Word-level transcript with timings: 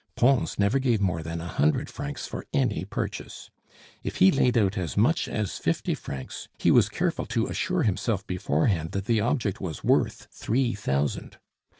Pons 0.15 0.57
never 0.57 0.79
gave 0.79 0.99
more 0.99 1.21
than 1.21 1.39
a 1.39 1.47
hundred 1.47 1.87
francs 1.87 2.25
for 2.25 2.47
any 2.55 2.85
purchase. 2.85 3.51
If 4.01 4.15
he 4.15 4.31
laid 4.31 4.57
out 4.57 4.75
as 4.75 4.97
much 4.97 5.27
as 5.27 5.59
fifty 5.59 5.93
francs, 5.93 6.47
he 6.57 6.71
was 6.71 6.89
careful 6.89 7.27
to 7.27 7.45
assure 7.45 7.83
himself 7.83 8.25
beforehand 8.25 8.93
that 8.93 9.05
the 9.05 9.21
object 9.21 9.61
was 9.61 9.83
worth 9.83 10.27
three 10.31 10.73
thousand. 10.73 11.37